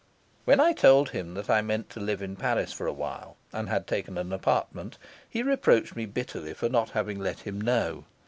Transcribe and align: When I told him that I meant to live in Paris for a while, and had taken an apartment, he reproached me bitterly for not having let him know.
When 0.45 0.59
I 0.59 0.73
told 0.73 1.09
him 1.11 1.35
that 1.35 1.47
I 1.47 1.61
meant 1.61 1.91
to 1.91 1.99
live 1.99 2.23
in 2.23 2.35
Paris 2.35 2.73
for 2.73 2.87
a 2.87 2.91
while, 2.91 3.37
and 3.53 3.69
had 3.69 3.85
taken 3.85 4.17
an 4.17 4.33
apartment, 4.33 4.97
he 5.29 5.43
reproached 5.43 5.95
me 5.95 6.07
bitterly 6.07 6.55
for 6.55 6.69
not 6.69 6.89
having 6.97 7.19
let 7.19 7.41
him 7.41 7.61
know. 7.61 8.05